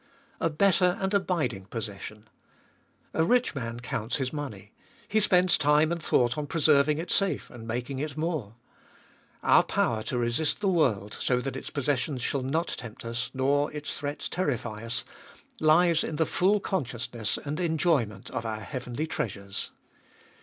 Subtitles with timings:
[0.39, 0.47] 2.
[0.47, 2.27] A better and abiding1 possession.
[3.13, 4.71] A rich man counts his money.
[5.07, 8.55] He spends time and thought on preserving it safe, and making it more.
[9.43, 13.71] Our power to resist the world, so that its possessions shall not tempt us, nor
[13.73, 15.05] Its threats terrify us,
[15.59, 19.69] lies in the full consciousness and enjoyment of our heavenly treasures.